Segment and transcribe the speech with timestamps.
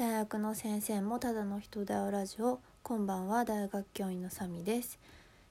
[0.00, 4.98] 大学の先生もただの人だよラジオこんばんは大学教員のサミです。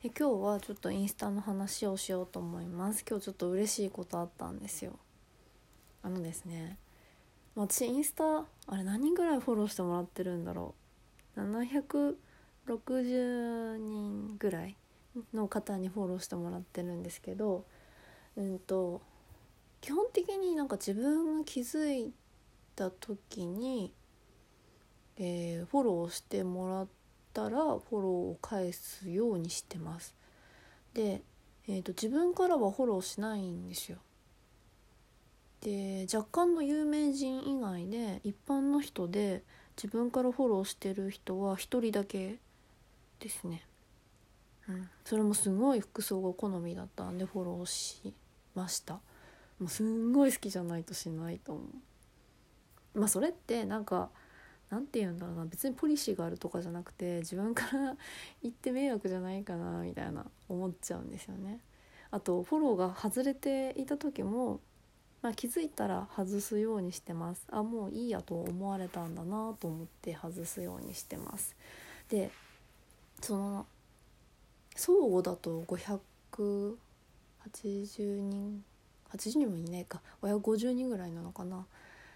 [0.04, 3.06] え今日はちょっとインスタの話をしようと思います。
[3.08, 4.94] 今日ちょっと嬉しいことあったんですよ。
[6.02, 6.80] あのですね。
[7.54, 10.74] 私インスタあれ何人ぐらいフォローしてもらってるんだろ
[11.38, 11.40] う。
[11.40, 14.76] 760人ぐらい
[15.32, 17.66] の方にフォローしてもらってるんですけど
[18.36, 19.00] うんと
[19.80, 22.12] 基本的になんか自分が気づい
[22.76, 23.94] た時に
[25.20, 26.88] えー、フォローしてもらっ
[27.34, 30.16] たらフォローを返すようにしてます。
[30.94, 31.22] で、
[31.68, 33.98] えーと、自分からはフォローしないんですよ。
[35.62, 39.44] で若干の有名人以外で一般の人で
[39.76, 42.38] 自分からフォローしてる人は1人だけ
[43.20, 43.66] ですね。
[44.70, 48.14] うん、それもすごい服装が好みだったんでフォローし
[48.56, 48.94] ました。
[49.60, 51.62] もうすんごい好きじゃないとしないと思
[52.96, 53.00] う。
[53.00, 54.10] まあそれってなんか
[54.70, 55.46] 何て言うんだろうな。
[55.46, 57.98] 別にポリシーがあるとかじゃなくて自分から
[58.42, 61.60] 言って迷惑じゃないかなみたいな思っちゃうんですよね。
[62.12, 64.60] あとフォローが外れていた時も、
[65.22, 67.46] まあ、気づいたら外すようにしてます。
[67.52, 71.56] あもういいやと思われたんだなと思って外すようにしてます。
[72.10, 72.32] で
[73.22, 73.66] その
[74.76, 76.78] 相互だと580
[77.98, 78.64] 人
[79.12, 80.02] 80人もいないか。
[80.22, 81.66] 550人ぐらいなのかな。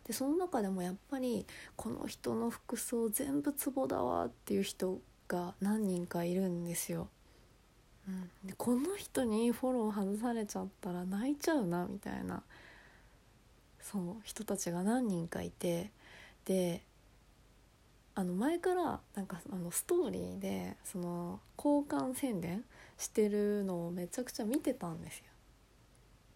[0.06, 7.08] でその中でもやっぱりこの人の服装全部ツボだわっていう人が何人かいるんですよ。
[8.08, 12.44] うん、でこの人にフォロー外されちゃったら泣いちゃうなみたいな
[13.80, 15.92] そう人たちが何人かいて
[16.44, 16.82] で
[18.16, 22.64] あの前からなんかあのストーリーでその交換宣伝
[22.98, 25.24] してるのをめちゃくちゃ見てたんですよ。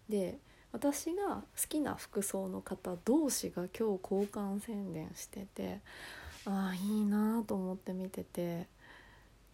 [0.08, 0.38] で
[0.78, 5.80] 私が好きな服装の方同士が今日交換宣伝してて
[6.46, 8.68] ああいいなと思って見てて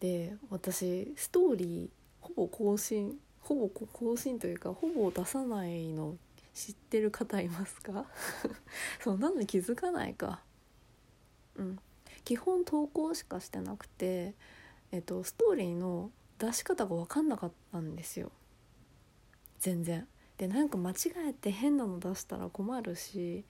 [0.00, 1.88] で私ストーリー
[2.20, 6.16] ほぼ更新ほぼ更新というかほぼ出さないの
[6.52, 8.04] 知ってる方いますか？
[9.00, 10.42] そうなのに気づかないか。
[11.56, 11.78] うん。
[12.24, 14.34] 基本投稿しかしてなくて
[14.92, 18.30] えっとストーリーの出し方が分かんなかったんですよ。
[19.58, 20.06] 全然。
[20.38, 20.94] でなんか間違
[21.28, 23.44] えて変なの出したら困るし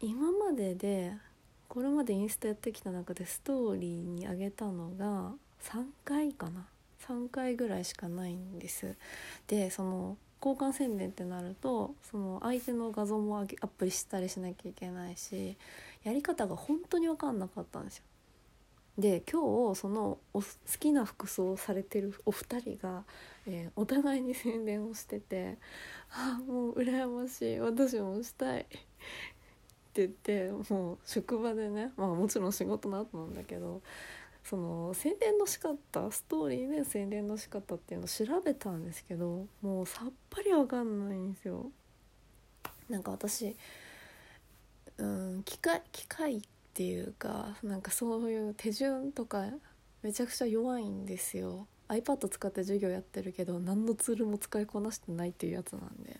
[0.00, 1.12] 今までで
[1.68, 6.66] これまでインスタやってきた中でストーリーに上げたのが3回かな。
[7.06, 8.96] 3回ぐらいしかないんです。
[9.46, 15.56] でその交換宣伝ってなるとその相手の画像もアップしたりしなきゃいけないし
[16.04, 18.04] やり方が本当に分かんなかったんですよ。
[18.98, 20.46] で今日そのお好
[20.80, 23.04] きな服装をされてるお二人が、
[23.46, 25.58] えー、お互いに宣伝をしてて
[26.10, 28.78] 「あもう羨ましい私もしたい」って
[29.94, 33.82] 言ってもう職場でねまあもちろん仕事の後なんだけど
[34.44, 41.70] その宣伝の仕方ストーリーで宣伝の仕方っていうのを調べたんですけどもうさっぱりわかんないんですよ。
[42.88, 43.56] なんか私
[44.98, 46.42] うん機械機械
[46.76, 49.46] っていうかなんかそういう手順とか
[50.02, 51.66] めちゃくちゃ弱いんですよ。
[51.88, 56.18] iPad 使って授業やってるけど何のツールも使いこなしてないっていうやつなんで。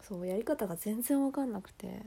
[0.00, 2.02] そうやり方が全然分かんなくて。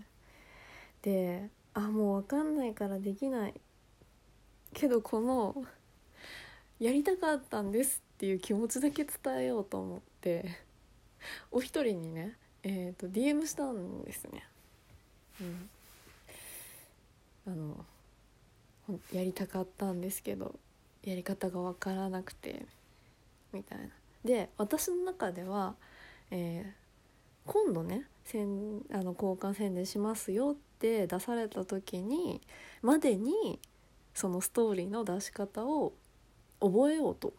[1.01, 3.53] であもう分かんないからできない
[4.73, 5.63] けどこの
[6.77, 10.57] やりたかったんですっていう気持ちだけ伝えようと思って
[11.51, 14.43] お一人にねえー、と DM したんですね。
[15.39, 15.69] うん。
[17.47, 17.85] あの
[19.11, 20.56] やりたかったんですけど
[21.03, 22.66] やり方が分からなくて
[23.53, 23.85] みたいな。
[24.23, 25.75] で私の中では、
[26.31, 32.41] えー、今度ねせんあの交換宣伝しますよって出された時に
[32.81, 33.59] までに
[34.16, 35.94] そのストーリーの出し方を
[36.59, 37.34] 覚えようと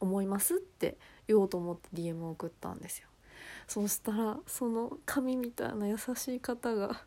[0.00, 0.96] 思いますって
[1.28, 3.06] 言おうと思って DM を送ったんですよ。
[3.68, 7.02] そしたらその神みたいな優しい方が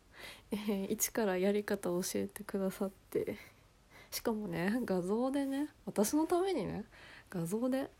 [0.50, 3.36] えー、一からやり方を教えてくださって。
[4.10, 6.84] しかもね画像でね私のためにね
[7.28, 7.90] 画像で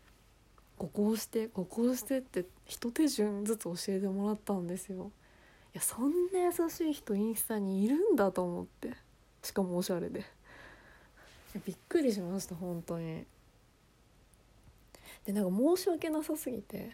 [0.77, 5.11] ここをしてここをしてって一手順ずつ教えてもらったんですよ。
[5.73, 8.93] いやそんな優しい人インスタにいるんだと思って。
[9.43, 10.23] しかもおしゃれで。
[11.65, 13.25] びっくりしました本当に。
[15.25, 16.91] でなんか申し訳なさすぎて。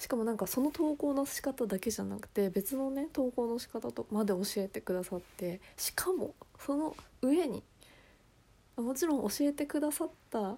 [0.00, 7.62] しかもなんかその投稿の仕方だけじゃなくて別のね投稿の仕方とまで教えてくださってしかもその上に
[8.76, 10.56] もちろん教えてくださった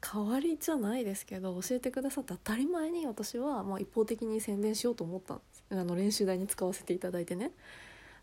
[0.00, 5.64] 代わりじゃないですけど教えてくださった当たり前に私はまあ一方的に宣伝しようと思ったんです。
[5.72, 7.50] あの練習台に使わせていただいてね。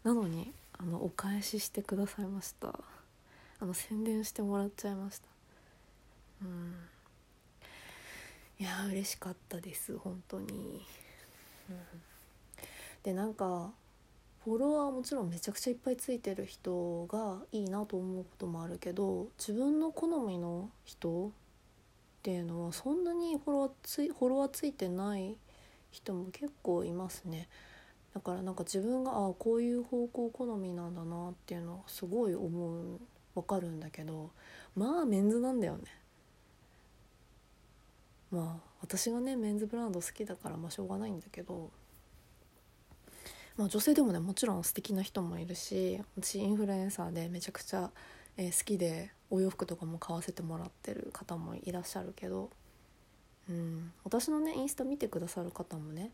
[0.05, 2.79] なのにあのお返ししてくださいました。
[3.59, 5.25] あの宣伝してもらっちゃいました。
[6.41, 6.73] うん。
[8.59, 10.81] いや嬉しかったです本当に、
[11.69, 11.77] うん、
[13.03, 13.71] でなんか
[14.43, 21.31] フォロワーもちろんめちゃくちゃいっぱいついてる人がいいなと思うこともあるけど自分の好みの人っ
[22.23, 25.37] ていうのはそんなにフォロワーついフォロワーついてない
[25.91, 27.47] 人も結構いますね。
[28.13, 32.99] だからなんか自分がああこういう方向好みなんだなっていうのはすごい思う
[33.35, 34.29] わかるんだけど
[34.75, 35.83] まあメンズなんだよね。
[38.33, 41.69] まあ私がねメンズブランド好きだからまあしょうがないんだけど
[43.55, 47.91] まあ女性でもねもちろん素敵な人もいるし私インフルエンサーでめちゃくちゃ、
[48.37, 52.49] えー、好きでお洋服とかも買わせてもらってる方もいらっしゃるけど、
[53.47, 56.09] うん、私のねインスタ見てくださる方もね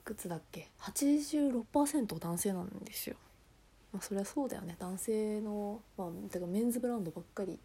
[0.00, 3.16] いくつだっけ？86%男性なんですよ。
[3.92, 7.58] まあ、そりゃそうだよね男性の、まあ、だからメンズブランドばっかり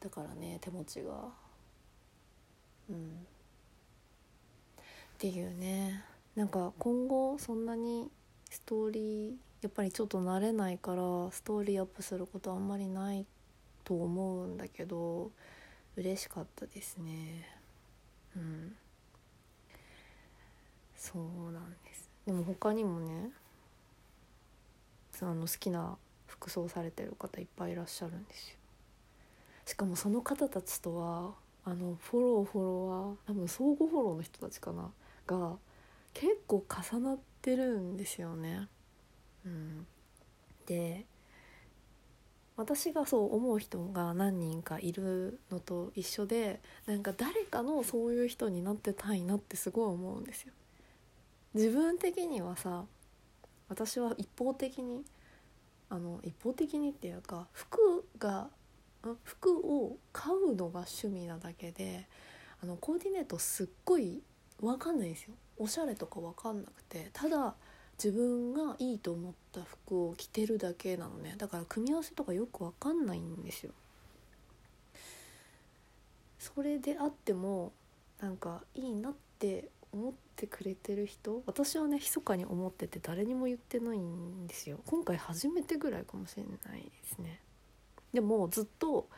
[0.00, 1.45] だからね手持ちが。
[2.88, 3.00] うん、っ
[5.18, 6.04] ていうね。
[6.34, 8.10] なんか今後そんなに
[8.50, 13.24] ストーリーやっぱりちょっと慣れないからストーリーアップすることあんまりない
[13.84, 15.30] と思うんだけど
[15.96, 17.48] 嬉しかったですね。
[18.36, 18.76] うん。
[20.94, 22.10] そうなんです。
[22.26, 23.30] でも他にもね
[25.22, 25.96] あの好きな
[26.26, 28.56] 服装されてる方いっぱいいらっしゃるんですよ。
[29.64, 31.32] しかもその方たちとは
[31.68, 34.92] あのフォローフォロワー多分相互フォローの人たちかな？
[35.26, 35.56] が
[36.14, 38.68] 結構重なってるんですよね。
[39.44, 39.86] うん、
[40.64, 41.04] で
[42.56, 50.52] 私がそう思う人が何人かいるのと一緒でなんか誰かのそういう人になってたいなってすごい思うんですよ。
[51.52, 52.84] 自分的にはさ
[53.68, 55.02] 私は一方的に
[55.90, 58.48] あの一方的にっていうか服が
[59.24, 62.06] 服を買うのが趣味なだけで
[62.62, 64.22] あのコーディネートすっごい
[64.60, 65.34] 分かんないんですよ。
[65.58, 67.10] おしゃれとか分かんなくて。
[67.12, 67.54] ただ
[68.02, 71.34] 自分がいいと思った服を着てるだけなのね。
[71.38, 73.72] だから組み合わせとかよく分かんないんですよ。
[76.38, 77.72] それであっても
[78.20, 84.78] なんかいいなって思ってくれてる人私はね密かに思ってて誰にも言ってないんですよ。
[84.86, 87.40] 今回初めてぐらいかもしれないですね。
[88.16, 89.10] でもずっと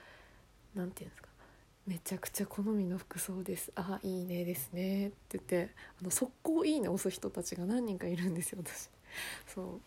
[0.74, 1.28] 何て言うんですか
[1.86, 3.70] めちゃくちゃ好みの服装です。
[3.76, 5.06] あいいねですね。
[5.06, 5.70] って言って
[6.02, 8.90] あの速攻いいね押す人たちが何人かいるんですよ私。
[9.46, 9.78] そ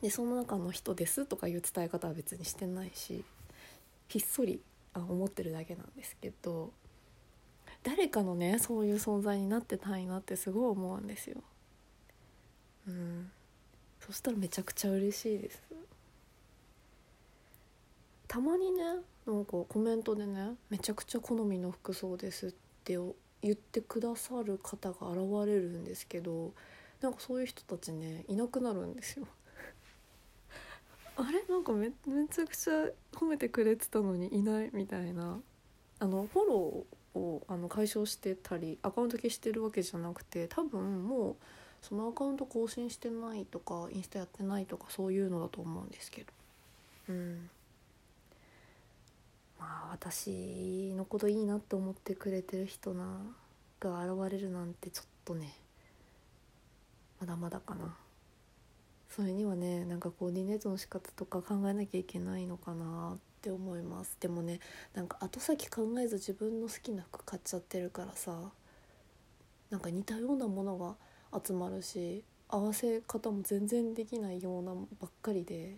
[0.00, 0.02] う。
[0.02, 1.24] でその中の人です。
[1.24, 3.24] とかいう伝え方は別にしてないし
[4.08, 4.60] ひっそり
[4.92, 6.72] あ思ってるだけなんですけど
[7.84, 11.36] 誰かのねそういう存在になってたいなってすごい思うんですよ。
[12.88, 13.30] うん。
[14.00, 15.62] そしたらめちゃくちゃ嬉しいです。
[18.30, 18.84] たまにね
[19.26, 22.52] なんかコメントでね「めちゃくちゃ好みの服装です」っ
[22.84, 22.96] て
[23.42, 25.18] 言ってくださる方が現
[25.48, 26.52] れるんですけど
[27.00, 29.26] なんかそういう人たちねいなくなるんですよ。
[31.16, 31.42] あれ？
[31.48, 35.40] なんかめめちゃくちゃ褒めてくれてたのにいないみたいな。
[35.98, 41.36] あのフォローをあの解消してたりアカウント消してるわけじゃなくて多分もう
[41.82, 46.32] そのアカウント更新してないとかインスタやってないとかそういうのだと思うんですけど。
[47.08, 47.50] うん。
[49.60, 53.20] まあ私のこといいなって思ってくれてる人な
[53.78, 55.52] が現れるなんてちょっとね
[57.20, 57.94] まだまだかな。
[59.10, 64.16] それにはねなんかコーディネートの仕方とか考えなきゃいけないのかなって思います。
[64.20, 64.60] でもね
[64.94, 68.50] なんか後先考えず自分の好きな服買っちゃってるからさ
[69.68, 70.94] なんか似たようなものが
[71.44, 75.76] 集まるし合わせ方も全然できないようなばっかりで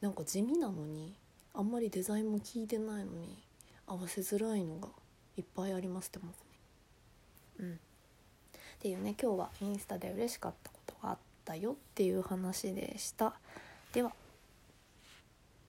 [0.00, 1.14] なんか地味なのに
[1.56, 3.42] あんまりデザインも聞いてないのに
[3.86, 4.88] 合わせづらいのが
[5.38, 6.44] いっぱいありますってますね。
[7.60, 7.76] うん、っ
[8.78, 13.32] ていうね今日はインスタで嬉しかったことがあったよっていう話でした。
[13.94, 14.12] では